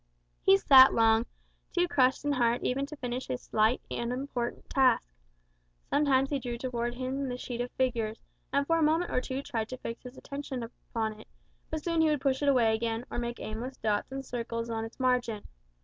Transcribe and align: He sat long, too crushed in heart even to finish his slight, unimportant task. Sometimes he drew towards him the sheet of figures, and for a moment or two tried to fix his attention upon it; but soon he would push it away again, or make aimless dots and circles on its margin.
He 0.41 0.57
sat 0.57 0.95
long, 0.95 1.27
too 1.77 1.87
crushed 1.87 2.25
in 2.25 2.31
heart 2.31 2.63
even 2.63 2.87
to 2.87 2.95
finish 2.95 3.27
his 3.27 3.43
slight, 3.43 3.83
unimportant 3.91 4.67
task. 4.67 5.07
Sometimes 5.91 6.31
he 6.31 6.39
drew 6.39 6.57
towards 6.57 6.95
him 6.97 7.29
the 7.29 7.37
sheet 7.37 7.61
of 7.61 7.69
figures, 7.73 8.23
and 8.51 8.65
for 8.65 8.79
a 8.79 8.81
moment 8.81 9.11
or 9.11 9.21
two 9.21 9.43
tried 9.43 9.69
to 9.69 9.77
fix 9.77 10.01
his 10.01 10.17
attention 10.17 10.63
upon 10.63 11.19
it; 11.19 11.27
but 11.69 11.83
soon 11.83 12.01
he 12.01 12.07
would 12.09 12.19
push 12.21 12.41
it 12.41 12.49
away 12.49 12.73
again, 12.73 13.05
or 13.11 13.19
make 13.19 13.39
aimless 13.39 13.77
dots 13.77 14.11
and 14.11 14.25
circles 14.25 14.71
on 14.71 14.85
its 14.85 14.99
margin. 14.99 15.43